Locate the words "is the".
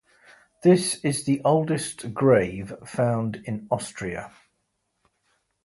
1.05-1.41